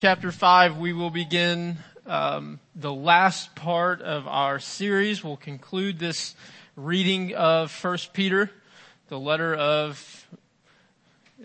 [0.00, 5.24] chapter 5, we will begin um, the last part of our series.
[5.24, 6.36] We'll conclude this
[6.76, 8.48] reading of First Peter,
[9.08, 10.28] the letter of,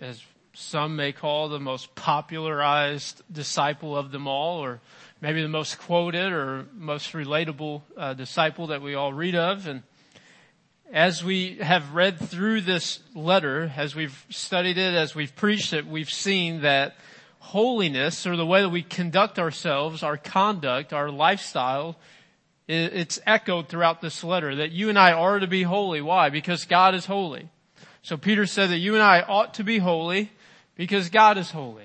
[0.00, 0.22] as
[0.52, 4.80] some may call the most popularized disciple of them all, or
[5.20, 9.66] maybe the most quoted or most relatable uh, disciple that we all read of.
[9.66, 9.82] And
[10.92, 15.88] as we have read through this letter, as we've studied it, as we've preached it,
[15.88, 16.94] we've seen that
[17.44, 21.96] holiness or the way that we conduct ourselves, our conduct, our lifestyle,
[22.66, 26.00] it's echoed throughout this letter that you and I are to be holy.
[26.00, 26.30] Why?
[26.30, 27.50] Because God is holy.
[28.00, 30.32] So Peter said that you and I ought to be holy
[30.74, 31.84] because God is holy.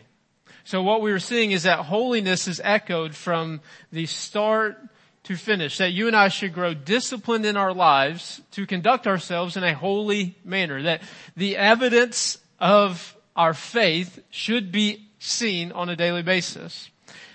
[0.64, 3.60] So what we are seeing is that holiness is echoed from
[3.92, 4.78] the start
[5.24, 9.58] to finish, that you and I should grow disciplined in our lives to conduct ourselves
[9.58, 11.02] in a holy manner, that
[11.36, 16.90] the evidence of our faith should be seen on a daily basis.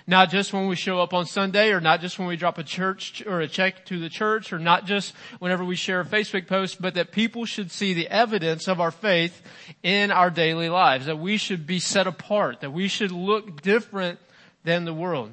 [0.07, 2.63] Not just when we show up on Sunday or not just when we drop a
[2.63, 6.47] church or a check to the church or not just whenever we share a Facebook
[6.47, 9.41] post, but that people should see the evidence of our faith
[9.81, 14.19] in our daily lives, that we should be set apart, that we should look different
[14.63, 15.31] than the world.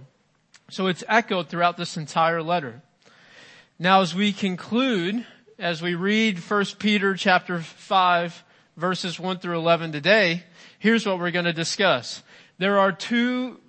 [0.70, 2.80] So it's echoed throughout this entire letter.
[3.78, 5.26] Now as we conclude,
[5.58, 8.44] as we read 1 Peter chapter 5
[8.78, 10.44] verses 1 through 11 today,
[10.78, 12.22] here's what we're going to discuss
[12.58, 13.60] there are two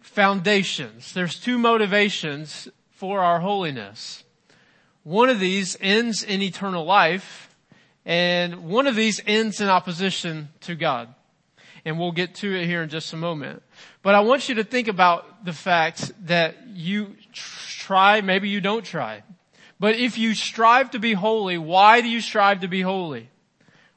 [0.00, 1.12] foundations.
[1.12, 4.24] There's two motivations for our holiness.
[5.04, 7.54] One of these ends in eternal life
[8.04, 11.14] and one of these ends in opposition to God.
[11.84, 13.62] And we'll get to it here in just a moment.
[14.02, 18.84] But I want you to think about the fact that you try, maybe you don't
[18.84, 19.24] try.
[19.80, 23.30] But if you strive to be holy, why do you strive to be holy?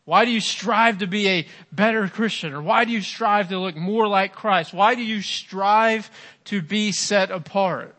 [0.06, 2.54] Why do you strive to be a better Christian?
[2.54, 4.74] Or why do you strive to look more like Christ?
[4.74, 6.12] Why do you strive
[6.46, 7.96] to be set apart?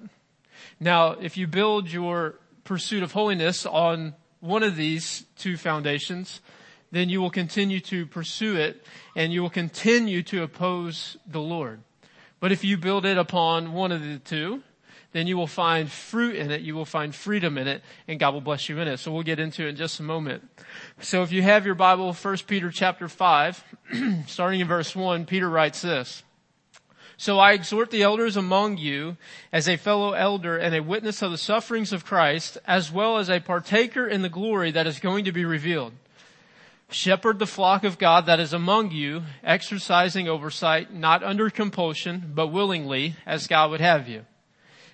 [0.78, 6.40] Now, if you build your pursuit of holiness on one of these two foundations,
[6.92, 8.84] then you will continue to pursue it
[9.16, 11.80] and you will continue to oppose the Lord.
[12.38, 14.62] But if you build it upon one of the two,
[15.12, 18.34] then you will find fruit in it, you will find freedom in it, and God
[18.34, 18.98] will bless you in it.
[18.98, 20.46] So we'll get into it in just a moment.
[21.00, 23.64] So if you have your Bible, 1 Peter chapter 5,
[24.26, 26.22] starting in verse 1, Peter writes this.
[27.16, 29.16] So I exhort the elders among you
[29.50, 33.30] as a fellow elder and a witness of the sufferings of Christ, as well as
[33.30, 35.94] a partaker in the glory that is going to be revealed.
[36.90, 42.48] Shepherd the flock of God that is among you, exercising oversight, not under compulsion, but
[42.48, 44.26] willingly, as God would have you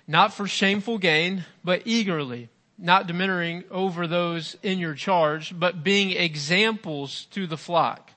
[0.07, 6.11] not for shameful gain, but eagerly, not diminishing over those in your charge, but being
[6.11, 8.11] examples to the flock.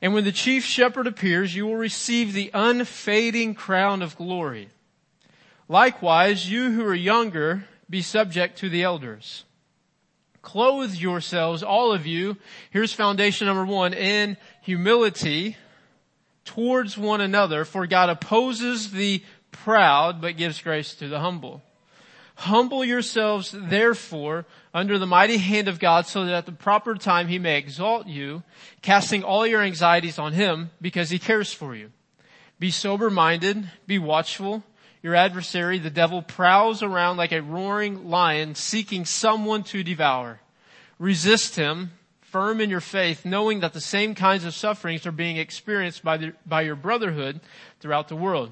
[0.00, 4.68] And when the chief shepherd appears, you will receive the unfading crown of glory.
[5.68, 9.44] Likewise, you who are younger, be subject to the elders.
[10.40, 12.36] Clothe yourselves, all of you,
[12.70, 15.56] here's foundation number one, in humility
[16.44, 19.22] towards one another, for God opposes the
[19.64, 21.62] proud, but gives grace to the humble.
[22.36, 27.26] Humble yourselves therefore under the mighty hand of God so that at the proper time
[27.26, 28.44] he may exalt you,
[28.80, 31.90] casting all your anxieties on him because he cares for you.
[32.60, 34.62] Be sober minded, be watchful.
[35.02, 40.40] Your adversary, the devil, prowls around like a roaring lion seeking someone to devour.
[40.98, 45.36] Resist him, firm in your faith, knowing that the same kinds of sufferings are being
[45.36, 47.40] experienced by, the, by your brotherhood
[47.80, 48.50] throughout the world.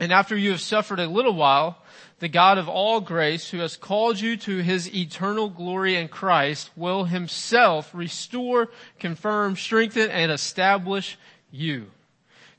[0.00, 1.78] And after you have suffered a little while,
[2.18, 6.70] the God of all grace, who has called you to his eternal glory in Christ,
[6.76, 11.18] will himself restore, confirm, strengthen, and establish
[11.50, 11.90] you.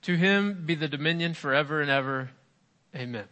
[0.04, 2.30] To him be the dominion forever and ever.
[2.96, 3.26] Amen.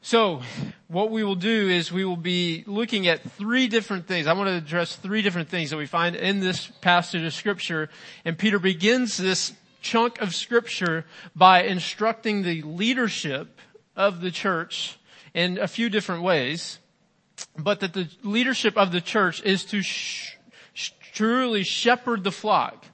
[0.00, 0.42] So,
[0.88, 4.26] what we will do is we will be looking at three different things.
[4.26, 7.88] I want to address three different things that we find in this passage of scripture.
[8.24, 11.04] And Peter begins this chunk of scripture
[11.36, 13.60] by instructing the leadership
[13.94, 14.98] of the church
[15.34, 16.78] in a few different ways,
[17.56, 20.36] but that the leadership of the church is to sh-
[21.12, 22.86] truly shepherd the flock.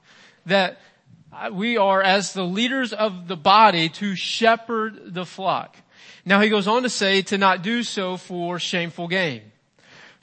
[0.45, 0.79] That
[1.53, 5.77] we are as the leaders of the body to shepherd the flock.
[6.25, 9.41] Now he goes on to say to not do so for shameful gain.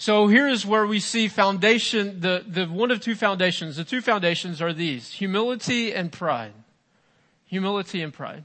[0.01, 3.77] So here is where we see foundation, the, the one of two foundations.
[3.77, 6.53] The two foundations are these, humility and pride.
[7.47, 8.45] Humility and pride.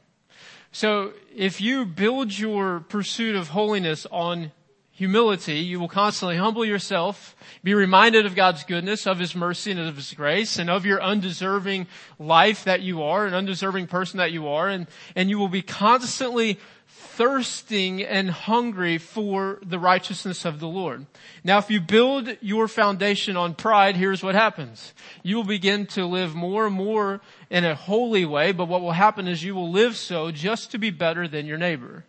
[0.71, 4.51] So if you build your pursuit of holiness on
[4.93, 5.57] humility.
[5.57, 9.95] You will constantly humble yourself, be reminded of God's goodness, of His mercy and of
[9.95, 11.87] His grace, and of your undeserving
[12.19, 15.63] life that you are, an undeserving person that you are, and, and you will be
[15.63, 16.59] constantly
[16.95, 21.05] thirsting and hungry for the righteousness of the Lord.
[21.43, 24.93] Now if you build your foundation on pride, here's what happens.
[25.21, 28.91] You will begin to live more and more in a holy way, but what will
[28.91, 32.05] happen is you will live so just to be better than your neighbor.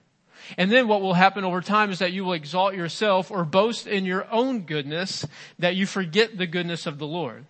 [0.58, 3.86] And then what will happen over time is that you will exalt yourself or boast
[3.86, 5.26] in your own goodness
[5.58, 7.46] that you forget the goodness of the Lord.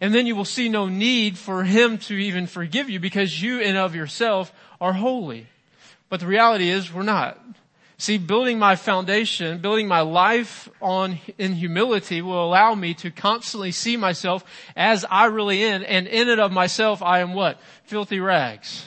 [0.00, 3.60] And then you will see no need for Him to even forgive you because you
[3.60, 5.46] in of yourself are holy.
[6.08, 7.38] But the reality is we're not.
[8.00, 13.72] See, building my foundation, building my life on in humility will allow me to constantly
[13.72, 14.44] see myself
[14.76, 17.58] as I really am, and in and of myself I am what?
[17.84, 18.84] Filthy rags.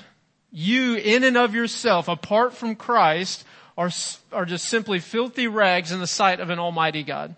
[0.49, 3.43] You in and of yourself, apart from Christ,
[3.77, 3.89] are,
[4.31, 7.35] are just simply filthy rags in the sight of an almighty God.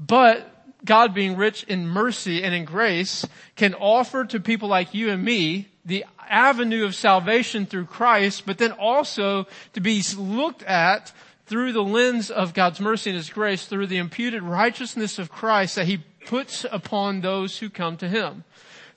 [0.00, 0.52] But
[0.84, 3.24] God being rich in mercy and in grace
[3.54, 8.58] can offer to people like you and me the avenue of salvation through Christ, but
[8.58, 11.12] then also to be looked at
[11.46, 15.76] through the lens of God's mercy and His grace, through the imputed righteousness of Christ
[15.76, 18.44] that He puts upon those who come to Him.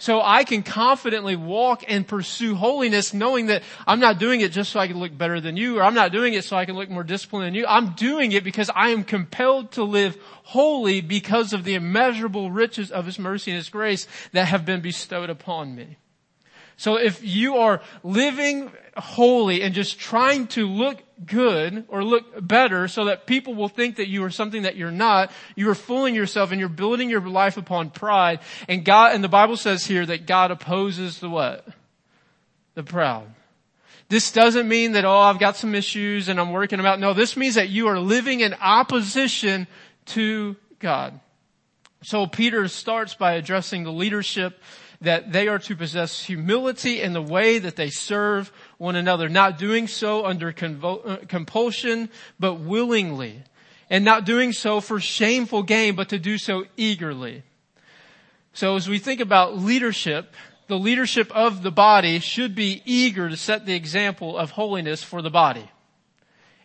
[0.01, 4.71] So I can confidently walk and pursue holiness knowing that I'm not doing it just
[4.71, 6.75] so I can look better than you or I'm not doing it so I can
[6.75, 7.65] look more disciplined than you.
[7.67, 12.91] I'm doing it because I am compelled to live holy because of the immeasurable riches
[12.91, 15.97] of His mercy and His grace that have been bestowed upon me.
[16.79, 22.87] So if you are living holy and just trying to look good or look better
[22.87, 26.15] so that people will think that you are something that you're not, you are fooling
[26.15, 28.39] yourself and you're building your life upon pride.
[28.69, 31.67] And God, and the Bible says here that God opposes the what?
[32.75, 33.27] The proud.
[34.07, 37.01] This doesn't mean that, oh, I've got some issues and I'm working about.
[37.01, 39.67] No, this means that you are living in opposition
[40.05, 41.19] to God.
[42.03, 44.61] So Peter starts by addressing the leadership
[45.01, 49.57] that they are to possess humility in the way that they serve one another, not
[49.57, 52.09] doing so under uh, compulsion,
[52.39, 53.43] but willingly,
[53.89, 57.43] and not doing so for shameful gain, but to do so eagerly.
[58.51, 60.35] So as we think about leadership,
[60.67, 65.21] the leadership of the body should be eager to set the example of holiness for
[65.21, 65.69] the body.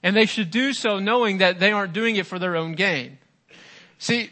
[0.03, 3.19] And they should do so knowing that they aren't doing it for their own gain.
[3.99, 4.31] See,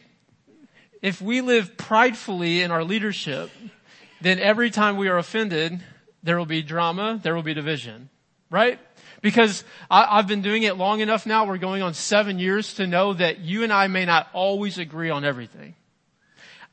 [1.00, 3.50] if we live pridefully in our leadership,
[4.22, 5.80] then every time we are offended,
[6.22, 8.08] there will be drama, there will be division.
[8.50, 8.78] Right?
[9.22, 12.86] Because I, have been doing it long enough now, we're going on seven years to
[12.86, 15.74] know that you and I may not always agree on everything.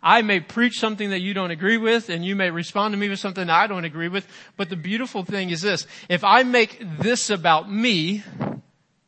[0.01, 3.10] I may preach something that you don't agree with and you may respond to me
[3.10, 4.28] with something I don't agree with.
[4.56, 5.86] But the beautiful thing is this.
[6.07, 8.24] If I make this about me,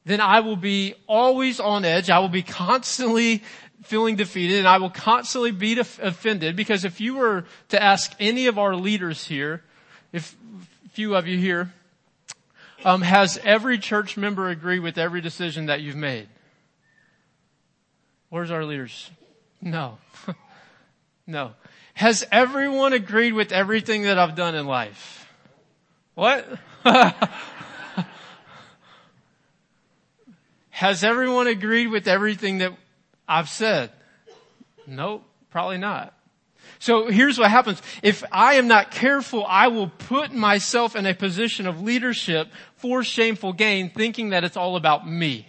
[0.06, 2.10] then I will be always on edge.
[2.10, 3.44] I will be constantly
[3.84, 8.48] feeling defeated and I will constantly be offended because if you were to ask any
[8.48, 9.64] of our leaders here,
[10.12, 10.36] if
[10.92, 11.74] few of you here,
[12.84, 16.28] um, has every church member agree with every decision that you've made?
[18.30, 19.10] Where's our leaders?
[19.62, 19.98] No.
[21.28, 21.54] no.
[21.94, 25.28] Has everyone agreed with everything that I've done in life?
[26.16, 26.48] What?
[30.70, 32.74] Has everyone agreed with everything that
[33.32, 33.92] I've said.
[34.86, 36.14] Nope, probably not.
[36.80, 37.82] So here's what happens.
[38.04, 43.04] If I am not careful, I will put myself in a position of leadership for
[43.04, 45.48] shameful gain, thinking that it's all about me.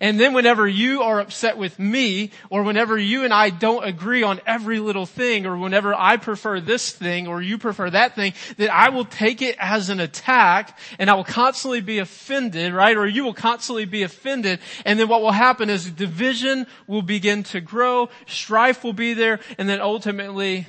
[0.00, 4.22] And then whenever you are upset with me, or whenever you and I don't agree
[4.22, 8.34] on every little thing, or whenever I prefer this thing, or you prefer that thing,
[8.56, 12.96] that I will take it as an attack, and I will constantly be offended, right?
[12.96, 17.42] Or you will constantly be offended, and then what will happen is division will begin
[17.44, 20.66] to grow, strife will be there, and then ultimately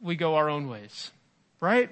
[0.00, 1.10] we go our own ways.
[1.60, 1.90] Right?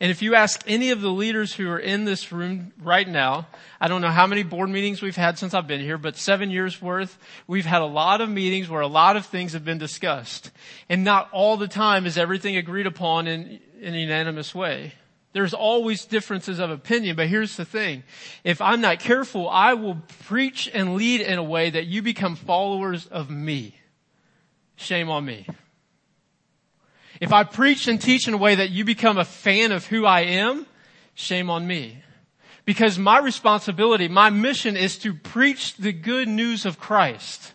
[0.00, 3.46] And if you ask any of the leaders who are in this room right now,
[3.80, 6.50] I don't know how many board meetings we've had since I've been here, but seven
[6.50, 9.78] years worth, we've had a lot of meetings where a lot of things have been
[9.78, 10.50] discussed.
[10.88, 14.92] And not all the time is everything agreed upon in, in a unanimous way.
[15.32, 18.04] There's always differences of opinion, but here's the thing.
[18.42, 22.36] If I'm not careful, I will preach and lead in a way that you become
[22.36, 23.74] followers of me.
[24.76, 25.46] Shame on me.
[27.20, 30.04] If I preach and teach in a way that you become a fan of who
[30.04, 30.66] I am,
[31.14, 32.02] shame on me.
[32.64, 37.54] Because my responsibility, my mission is to preach the good news of Christ.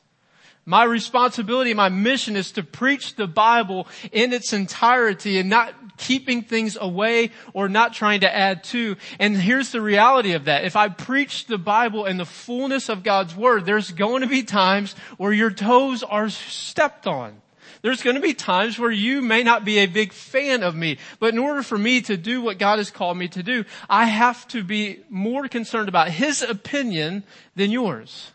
[0.66, 6.44] My responsibility, my mission is to preach the Bible in its entirety and not keeping
[6.44, 8.96] things away or not trying to add to.
[9.20, 10.64] And here's the reality of that.
[10.64, 14.44] If I preach the Bible in the fullness of God's Word, there's going to be
[14.44, 17.41] times where your toes are stepped on.
[17.82, 21.00] There's going to be times where you may not be a big fan of me,
[21.20, 24.06] but in order for me to do what God has called me to do, I
[24.06, 27.24] have to be more concerned about His opinion
[27.56, 28.32] than yours.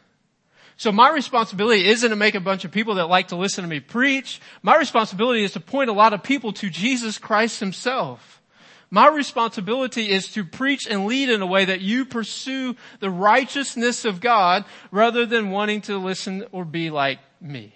[0.77, 3.71] So my responsibility isn't to make a bunch of people that like to listen to
[3.71, 4.41] me preach.
[4.63, 8.43] My responsibility is to point a lot of people to Jesus Christ Himself.
[8.91, 14.05] My responsibility is to preach and lead in a way that you pursue the righteousness
[14.05, 17.73] of God rather than wanting to listen or be like me.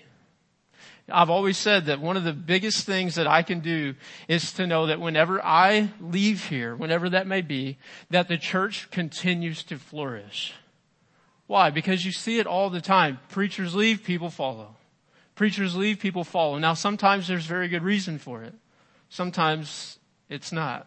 [1.12, 3.94] I've always said that one of the biggest things that I can do
[4.28, 7.78] is to know that whenever I leave here, whenever that may be,
[8.10, 10.54] that the church continues to flourish.
[11.46, 11.70] Why?
[11.70, 13.18] Because you see it all the time.
[13.28, 14.76] Preachers leave, people follow.
[15.34, 16.58] Preachers leave, people follow.
[16.58, 18.54] Now sometimes there's very good reason for it.
[19.08, 19.98] Sometimes
[20.28, 20.86] it's not.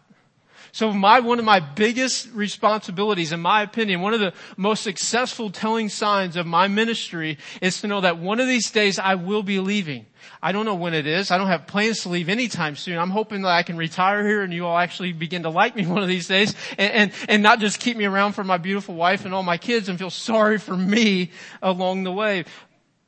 [0.72, 5.50] So my, one of my biggest responsibilities, in my opinion, one of the most successful
[5.50, 9.42] telling signs of my ministry is to know that one of these days I will
[9.42, 10.06] be leaving.
[10.42, 11.30] I don't know when it is.
[11.30, 12.98] I don't have plans to leave anytime soon.
[12.98, 15.86] I'm hoping that I can retire here and you all actually begin to like me
[15.86, 18.94] one of these days and, and, and not just keep me around for my beautiful
[18.94, 21.30] wife and all my kids and feel sorry for me
[21.62, 22.44] along the way.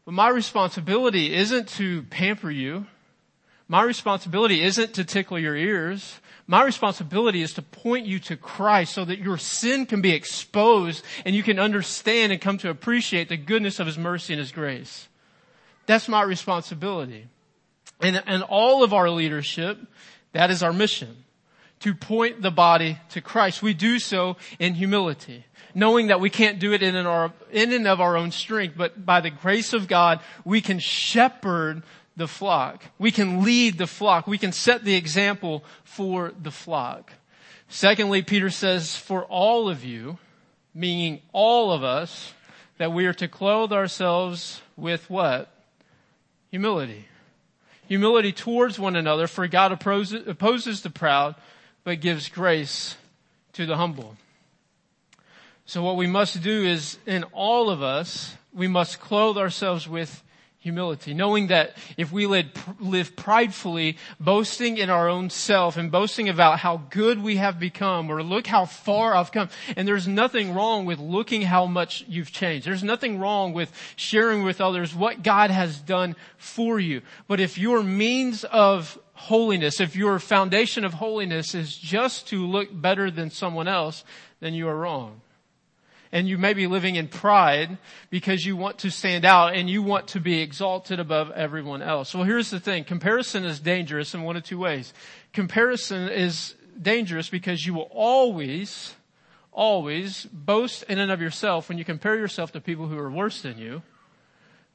[0.05, 2.87] But my responsibility isn't to pamper you.
[3.69, 6.21] My responsibility isn't to tickle your ears.
[6.47, 11.05] My responsibility is to point you to Christ so that your sin can be exposed
[11.25, 14.53] and you can understand and come to appreciate the goodness of His mercy and His
[14.53, 15.09] grace.
[15.87, 17.27] That's my responsibility.
[18.01, 19.79] And, and all of our leadership,
[20.33, 21.25] that is our mission.
[21.81, 23.63] To point the body to Christ.
[23.63, 25.45] We do so in humility.
[25.75, 29.05] Knowing that we can't do it in our, in and of our own strength, but
[29.05, 31.83] by the grace of God, we can shepherd
[32.17, 32.83] the flock.
[32.99, 34.27] We can lead the flock.
[34.27, 37.13] We can set the example for the flock.
[37.69, 40.19] Secondly, Peter says, for all of you,
[40.75, 42.33] meaning all of us,
[42.79, 45.51] that we are to clothe ourselves with what?
[46.51, 47.07] Humility.
[47.89, 51.35] Humility towards one another, for God opposes, the proud,
[51.85, 52.97] but gives grace
[53.53, 54.17] to the humble.
[55.65, 60.23] So what we must do is, in all of us, we must clothe ourselves with
[60.67, 66.59] humility, knowing that if we live, pridefully, boasting in our own self and boasting about
[66.59, 69.49] how good we have become or look how far I've come.
[69.77, 72.67] And there's nothing wrong with looking how much you've changed.
[72.67, 77.03] There's nothing wrong with sharing with others what God has done for you.
[77.29, 82.69] But if your means of holiness, if your foundation of holiness is just to look
[82.73, 84.03] better than someone else,
[84.41, 85.21] then you are wrong
[86.13, 87.79] and you may be living in pride
[88.11, 92.15] because you want to stand out and you want to be exalted above everyone else.
[92.15, 92.85] Well, here's the thing.
[92.85, 94.93] Comparison is dangerous in one of two ways.
[95.33, 98.95] Comparison is dangerous because you will always,
[99.53, 103.43] always boast in and of yourself when you compare yourself to people who are worse
[103.43, 103.83] than you.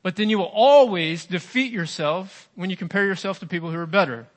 [0.03, 3.85] But then you will always defeat yourself when you compare yourself to people who are
[3.85, 4.27] better.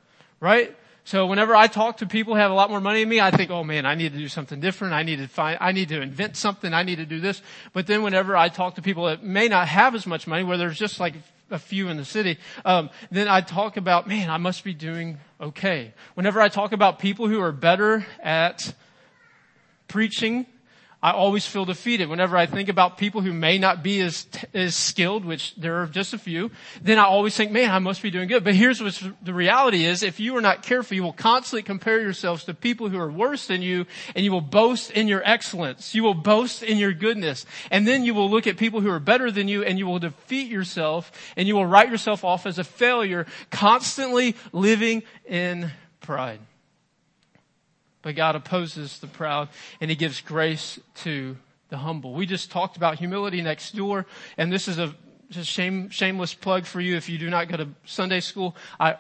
[0.40, 0.76] Right?
[1.06, 3.30] So whenever I talk to people who have a lot more money than me, I
[3.30, 4.94] think, oh man, I need to do something different.
[4.94, 6.72] I need to find, I need to invent something.
[6.72, 7.42] I need to do this.
[7.74, 10.56] But then whenever I talk to people that may not have as much money, where
[10.56, 11.14] there's just like
[11.50, 15.18] a few in the city, um, then I talk about, man, I must be doing
[15.38, 15.92] okay.
[16.14, 18.74] Whenever I talk about people who are better at
[19.88, 20.46] preaching
[21.04, 22.08] I always feel defeated.
[22.08, 25.86] Whenever I think about people who may not be as, as skilled, which there are
[25.86, 28.42] just a few, then I always think, man, I must be doing good.
[28.42, 30.02] But here's what the reality is.
[30.02, 33.46] If you are not careful, you will constantly compare yourselves to people who are worse
[33.46, 33.84] than you,
[34.16, 35.94] and you will boast in your excellence.
[35.94, 37.44] You will boast in your goodness.
[37.70, 39.98] And then you will look at people who are better than you, and you will
[39.98, 45.70] defeat yourself, and you will write yourself off as a failure, constantly living in
[46.00, 46.40] pride
[48.04, 49.48] but God opposes the proud
[49.80, 51.36] and he gives grace to
[51.70, 52.12] the humble.
[52.12, 54.06] We just talked about humility next door
[54.38, 54.94] and this is a
[55.30, 58.54] just shame, shameless plug for you if you do not go to Sunday school.
[58.78, 58.96] I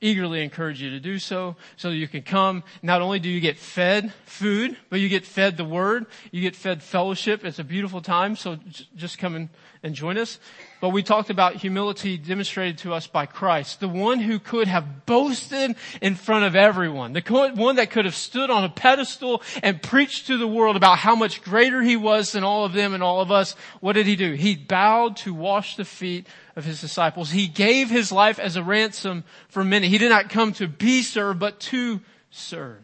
[0.00, 2.62] eagerly encourage you to do so so that you can come.
[2.82, 6.06] Not only do you get fed food, but you get fed the word.
[6.30, 7.44] You get fed fellowship.
[7.44, 8.36] It's a beautiful time.
[8.36, 8.58] So
[8.96, 9.48] just come and
[9.82, 10.38] and join us.
[10.80, 15.04] But we talked about humility demonstrated to us by Christ, the one who could have
[15.06, 19.82] boasted in front of everyone, the one that could have stood on a pedestal and
[19.82, 23.02] preached to the world about how much greater he was than all of them and
[23.02, 23.54] all of us.
[23.80, 24.32] What did he do?
[24.32, 26.26] He bowed to wash the feet
[26.60, 27.30] of his disciples.
[27.30, 29.88] He gave his life as a ransom for many.
[29.88, 32.00] He did not come to be served, but to
[32.30, 32.78] serve.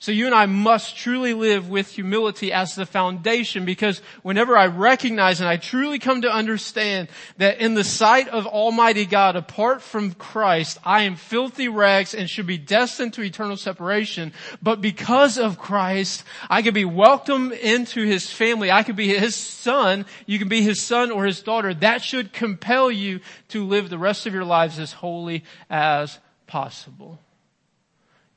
[0.00, 4.66] So you and I must truly live with humility as the foundation because whenever I
[4.66, 9.82] recognize and I truly come to understand that in the sight of Almighty God, apart
[9.82, 14.32] from Christ, I am filthy rags and should be destined to eternal separation.
[14.62, 18.70] But because of Christ, I can be welcomed into His family.
[18.70, 20.06] I can be His son.
[20.26, 21.74] You can be His son or His daughter.
[21.74, 27.18] That should compel you to live the rest of your lives as holy as possible.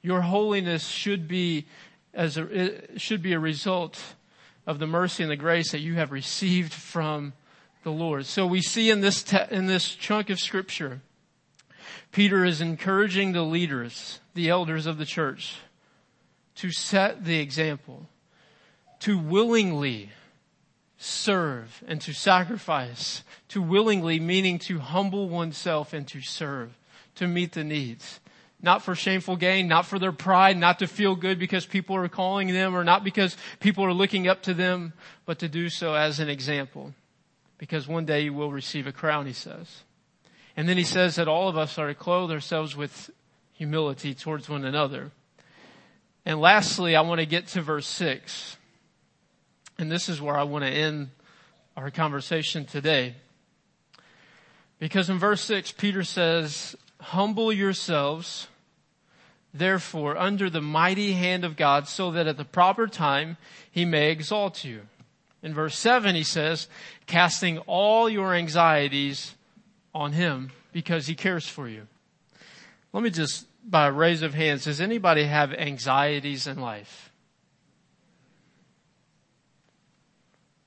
[0.02, 1.66] Your holiness should be
[2.14, 4.02] as a, should be a result
[4.66, 7.34] of the mercy and the grace that you have received from
[7.84, 8.26] the Lord.
[8.26, 11.02] So we see in this te- in this chunk of scripture,
[12.12, 15.58] Peter is encouraging the leaders, the elders of the church,
[16.56, 18.08] to set the example,
[19.00, 20.10] to willingly
[20.98, 26.78] serve and to sacrifice, to willingly meaning to humble oneself and to serve,
[27.16, 28.21] to meet the needs
[28.62, 32.08] not for shameful gain, not for their pride, not to feel good because people are
[32.08, 34.94] calling them or not because people are looking up to them,
[35.26, 36.94] but to do so as an example.
[37.58, 39.84] Because one day you will receive a crown, he says.
[40.56, 43.10] And then he says that all of us are to clothe ourselves with
[43.54, 45.12] humility towards one another.
[46.26, 48.58] And lastly, I want to get to verse six.
[49.80, 51.10] And this is where I want to end
[51.76, 53.16] our conversation today.
[54.78, 58.48] Because in verse six, Peter says, humble yourselves
[59.54, 63.38] therefore under the mighty hand of God so that at the proper time
[63.70, 64.82] he may exalt you.
[65.44, 66.68] In verse 7 he says,
[67.08, 69.36] casting all your anxieties
[69.94, 71.88] on him because he cares for you.
[72.94, 77.12] Let me just, by a raise of hands, does anybody have anxieties in life?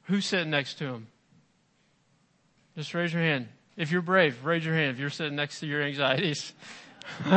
[0.04, 1.06] Who's sitting next to him?
[2.76, 3.48] Just raise your hand.
[3.76, 6.52] If you're brave, raise your hand if you're sitting next to your anxieties.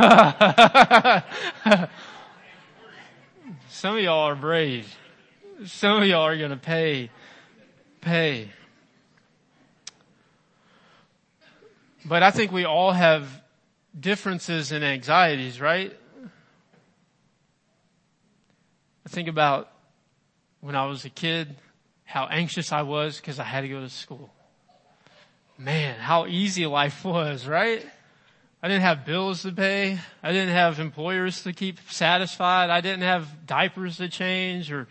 [3.68, 4.92] Some of y'all are brave.
[5.66, 7.10] Some of y'all are going to pay,
[8.00, 8.50] pay.
[12.04, 13.28] But I think we all have
[13.98, 15.96] differences in anxieties, right?
[19.04, 19.70] I think about
[20.60, 21.56] when I was a kid,
[22.04, 24.30] how anxious I was because I had to go to school.
[25.56, 27.86] Man, how easy life was, right?
[28.60, 30.00] I didn't have bills to pay.
[30.20, 32.70] I didn't have employers to keep satisfied.
[32.70, 34.88] I didn't have diapers to change or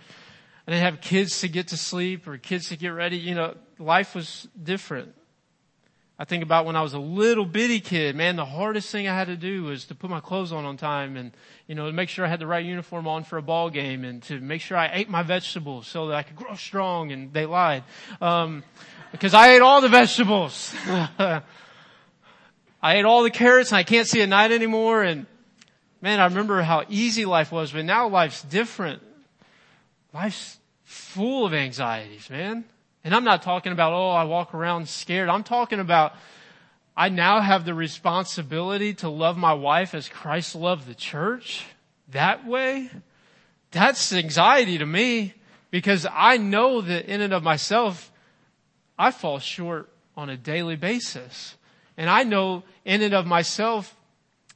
[0.66, 3.18] I didn't have kids to get to sleep or kids to get ready.
[3.18, 5.14] You know, life was different.
[6.20, 9.14] I think about when I was a little bitty kid, man, the hardest thing I
[9.14, 11.32] had to do was to put my clothes on on time and,
[11.68, 14.04] you know, to make sure I had the right uniform on for a ball game
[14.04, 17.34] and to make sure I ate my vegetables so that I could grow strong and
[17.34, 17.84] they lied.
[18.22, 18.64] Um,
[19.12, 20.74] because I ate all the vegetables.
[22.82, 25.04] I ate all the carrots and I can't see at night anymore.
[25.04, 25.26] And
[26.02, 29.02] man, I remember how easy life was, but now life's different.
[30.14, 32.64] Life's full of anxieties, man.
[33.04, 35.30] And I'm not talking about, oh, I walk around scared.
[35.30, 36.14] I'm talking about,
[36.96, 41.66] I now have the responsibility to love my wife as Christ loved the church.
[42.10, 42.90] That way,
[43.72, 45.34] that's anxiety to me
[45.72, 48.12] because I know that in and of myself,
[48.98, 51.57] I fall short on a daily basis.
[51.98, 53.96] And I know in and of myself,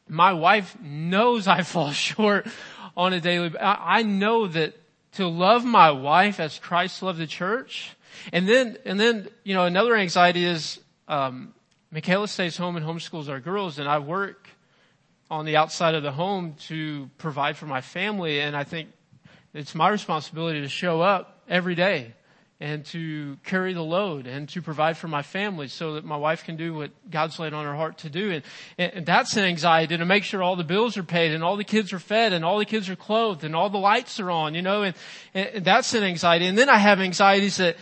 [0.08, 2.48] my wife knows I fall short
[2.96, 4.76] on a daily, I know that
[5.14, 7.96] to love my wife as Christ loved the church.
[8.32, 11.54] And then, and then, you know, another anxiety is, um,
[11.92, 14.48] Michaela stays home and homeschools our girls and I work
[15.30, 18.42] on the outside of the home to provide for my family.
[18.42, 18.90] And I think
[19.54, 22.14] it's my responsibility to show up every day
[22.62, 26.44] and to carry the load and to provide for my family so that my wife
[26.44, 28.32] can do what God's laid on her heart to do.
[28.32, 28.44] And,
[28.78, 31.64] and, that's an anxiety to make sure all the bills are paid and all the
[31.64, 34.54] kids are fed and all the kids are clothed and all the lights are on,
[34.54, 34.96] you know, and,
[35.34, 36.46] and that's an anxiety.
[36.46, 37.78] And then I have anxieties that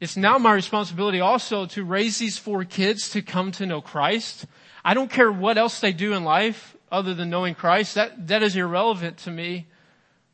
[0.00, 4.46] it's now my responsibility also to raise these four kids to come to know Christ.
[4.82, 7.96] I don't care what else they do in life other than knowing Christ.
[7.96, 9.66] That, that is irrelevant to me.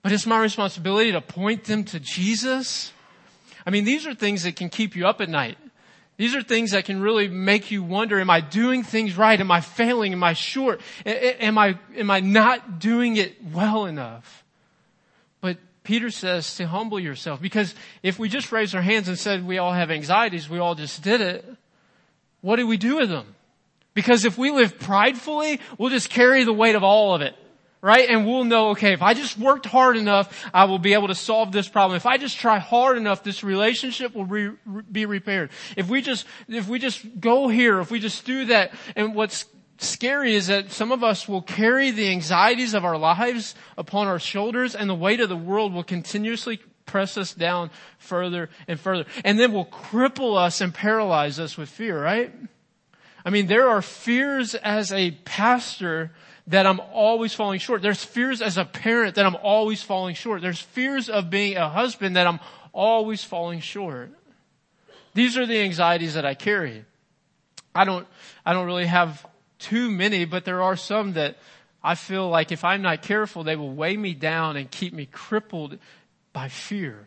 [0.02, 2.92] But it's my responsibility to point them to Jesus
[3.66, 5.58] I mean, these are things that can keep you up at night.
[6.16, 9.40] These are things that can really make you wonder, am I doing things right?
[9.40, 10.12] Am I failing?
[10.12, 10.80] Am I short?
[11.04, 14.44] Am I, am I not doing it well enough?
[15.40, 19.46] But Peter says to humble yourself because if we just raised our hands and said
[19.46, 21.44] we all have anxieties, we all just did it,
[22.40, 23.34] what do we do with them?
[23.94, 27.34] Because if we live pridefully, we'll just carry the weight of all of it
[27.82, 28.08] right?
[28.08, 31.14] And we'll know, okay, if I just worked hard enough, I will be able to
[31.16, 31.96] solve this problem.
[31.96, 34.52] If I just try hard enough, this relationship will re,
[34.90, 35.50] be repaired.
[35.76, 39.46] If we just, if we just go here, if we just do that, and what's
[39.78, 44.20] scary is that some of us will carry the anxieties of our lives upon our
[44.20, 49.06] shoulders and the weight of the world will continuously press us down further and further.
[49.24, 52.32] And then will cripple us and paralyze us with fear, right?
[53.24, 56.12] I mean, there are fears as a pastor
[56.48, 57.82] that I'm always falling short.
[57.82, 60.42] There's fears as a parent that I'm always falling short.
[60.42, 62.40] There's fears of being a husband that I'm
[62.72, 64.10] always falling short.
[65.14, 66.84] These are the anxieties that I carry.
[67.74, 68.06] I don't,
[68.44, 69.24] I don't really have
[69.58, 71.36] too many, but there are some that
[71.82, 75.06] I feel like if I'm not careful, they will weigh me down and keep me
[75.06, 75.78] crippled
[76.32, 77.06] by fear.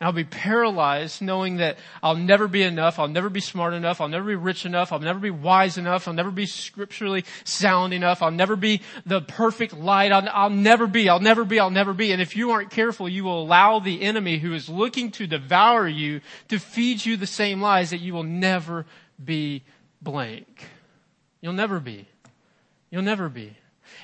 [0.00, 4.00] And I'll be paralyzed knowing that I'll never be enough, I'll never be smart enough,
[4.00, 7.92] I'll never be rich enough, I'll never be wise enough, I'll never be scripturally sound
[7.92, 11.70] enough, I'll never be the perfect light, I'll, I'll never be, I'll never be, I'll
[11.70, 12.12] never be.
[12.12, 15.88] And if you aren't careful, you will allow the enemy who is looking to devour
[15.88, 18.86] you to feed you the same lies that you will never
[19.22, 19.64] be
[20.00, 20.68] blank.
[21.40, 22.06] You'll never be.
[22.90, 23.56] You'll never be.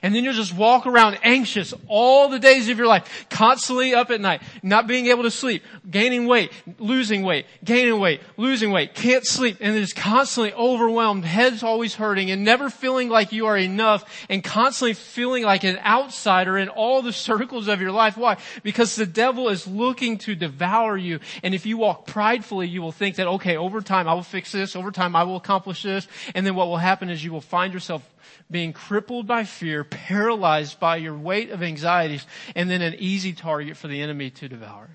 [0.03, 4.11] And then you'll just walk around anxious all the days of your life, constantly up
[4.11, 8.95] at night, not being able to sleep, gaining weight, losing weight, gaining weight, losing weight,
[8.95, 13.57] can't sleep, and just constantly overwhelmed, head's always hurting, and never feeling like you are
[13.57, 18.17] enough, and constantly feeling like an outsider in all the circles of your life.
[18.17, 18.37] Why?
[18.63, 22.93] Because the devil is looking to devour you, and if you walk pridefully, you will
[22.93, 26.07] think that, okay, over time I will fix this, over time I will accomplish this,
[26.35, 28.09] and then what will happen is you will find yourself
[28.51, 33.77] being crippled by fear, paralyzed by your weight of anxieties, and then an easy target
[33.77, 34.91] for the enemy to devour.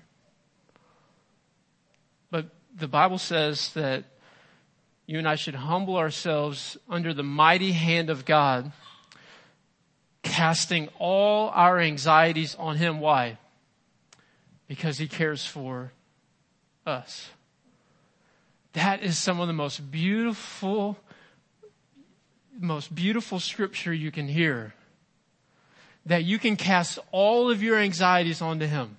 [2.30, 4.04] But the Bible says that
[5.04, 8.72] you and I should humble ourselves under the mighty hand of God,
[10.22, 13.00] casting all our anxieties on Him.
[13.00, 13.36] Why?
[14.68, 15.92] Because He cares for
[16.86, 17.30] us.
[18.72, 20.96] That is some of the most beautiful
[22.60, 24.74] most beautiful scripture you can hear.
[26.06, 28.96] That you can cast all of your anxieties onto Him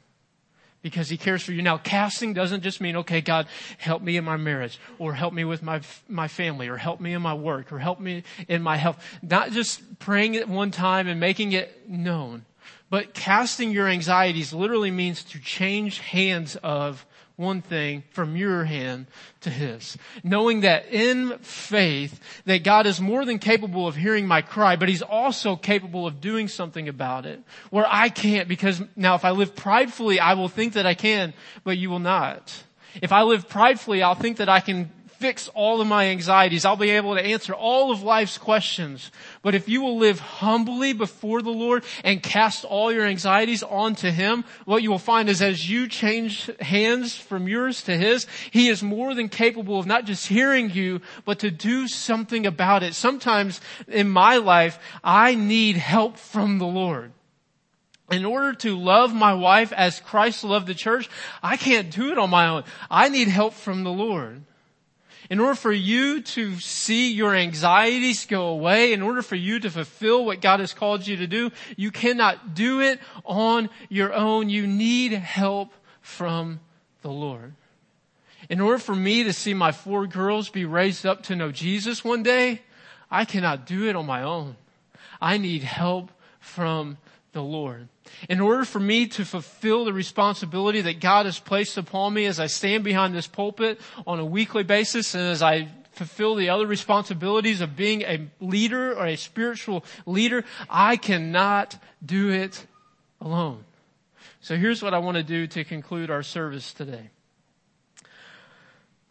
[0.82, 1.62] because He cares for you.
[1.62, 3.48] Now, casting doesn't just mean, okay, God,
[3.78, 7.14] help me in my marriage or help me with my, my family or help me
[7.14, 9.04] in my work or help me in my health.
[9.22, 12.46] Not just praying it one time and making it known,
[12.90, 17.06] but casting your anxieties literally means to change hands of
[17.42, 19.08] one thing from your hand
[19.42, 19.98] to his.
[20.24, 24.88] Knowing that in faith that God is more than capable of hearing my cry, but
[24.88, 29.32] he's also capable of doing something about it where I can't because now if I
[29.32, 32.64] live pridefully, I will think that I can, but you will not.
[33.02, 36.66] If I live pridefully, I'll think that I can fix all of my anxieties.
[36.66, 39.12] I'll be able to answer all of life's questions.
[39.44, 44.10] But if you will live humbly before the Lord and cast all your anxieties onto
[44.10, 48.68] Him, what you will find is as you change hands from yours to His, He
[48.68, 52.96] is more than capable of not just hearing you, but to do something about it.
[52.96, 57.14] Sometimes in my life, I need help from the Lord
[58.10, 61.10] in order to love my wife as Christ loved the church,
[61.42, 62.64] I can't do it on my own.
[62.90, 64.44] I need help from the Lord.
[65.32, 69.70] In order for you to see your anxieties go away, in order for you to
[69.70, 74.50] fulfill what God has called you to do, you cannot do it on your own.
[74.50, 76.60] You need help from
[77.02, 77.54] the Lord.
[78.50, 82.04] In order for me to see my four girls be raised up to know Jesus
[82.04, 82.64] one day,
[83.10, 84.58] I cannot do it on my own.
[85.22, 86.98] I need help from
[87.32, 87.88] the Lord.
[88.30, 92.40] In order for me to fulfill the responsibility that God has placed upon me as
[92.40, 96.66] I stand behind this pulpit on a weekly basis and as I fulfill the other
[96.66, 102.66] responsibilities of being a leader or a spiritual leader, I cannot do it
[103.20, 103.64] alone.
[104.40, 107.10] So here's what I want to do to conclude our service today.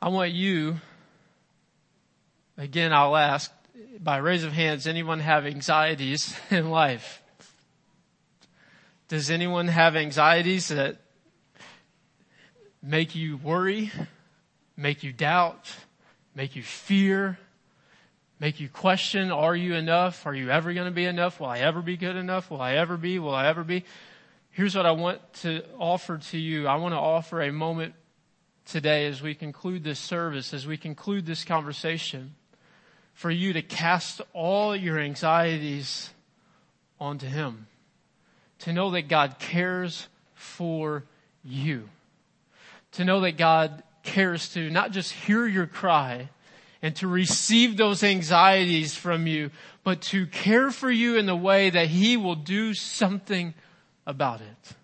[0.02, 0.80] I want you,
[2.56, 3.52] again, I'll ask
[4.00, 7.19] by raise of hands, anyone have anxieties in life?
[9.10, 10.98] Does anyone have anxieties that
[12.80, 13.90] make you worry,
[14.76, 15.68] make you doubt,
[16.36, 17.36] make you fear,
[18.38, 20.26] make you question, are you enough?
[20.26, 21.40] Are you ever going to be enough?
[21.40, 22.52] Will I ever be good enough?
[22.52, 23.18] Will I ever be?
[23.18, 23.82] Will I ever be?
[24.50, 26.68] Here's what I want to offer to you.
[26.68, 27.94] I want to offer a moment
[28.64, 32.36] today as we conclude this service, as we conclude this conversation,
[33.12, 36.10] for you to cast all your anxieties
[37.00, 37.66] onto Him
[38.60, 41.04] to know that God cares for
[41.44, 41.88] you.
[42.92, 46.28] To know that God cares to not just hear your cry
[46.82, 49.50] and to receive those anxieties from you,
[49.84, 53.54] but to care for you in the way that He will do something
[54.06, 54.74] about it.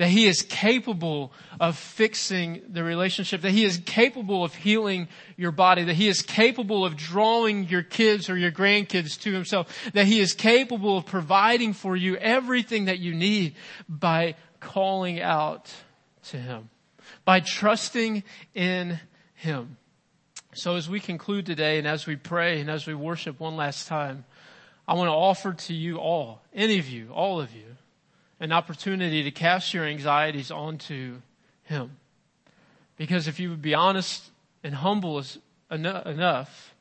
[0.00, 5.52] That He is capable of fixing the relationship, that He is capable of healing your
[5.52, 10.06] body, that He is capable of drawing your kids or your grandkids to Himself, that
[10.06, 13.56] He is capable of providing for you everything that you need
[13.90, 15.70] by calling out
[16.28, 16.70] to Him,
[17.26, 18.98] by trusting in
[19.34, 19.76] Him.
[20.54, 23.86] So as we conclude today and as we pray and as we worship one last
[23.86, 24.24] time,
[24.88, 27.76] I want to offer to you all, any of you, all of you,
[28.40, 31.20] an opportunity to cast your anxieties onto
[31.64, 31.96] Him.
[32.96, 34.30] Because if you would be honest
[34.64, 35.22] and humble
[35.70, 36.74] enough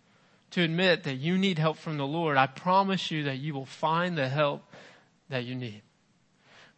[0.52, 3.66] to admit that you need help from the Lord, I promise you that you will
[3.66, 4.64] find the help
[5.30, 5.82] that you need.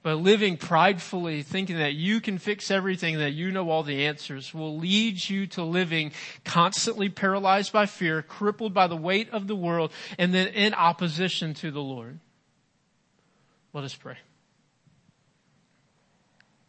[0.04, 4.52] But living pridefully, thinking that you can fix everything, that you know all the answers,
[4.52, 6.12] will lead you to living
[6.44, 11.54] constantly paralyzed by fear, crippled by the weight of the world, and then in opposition
[11.56, 12.20] to the Lord.
[13.74, 14.18] Let us pray.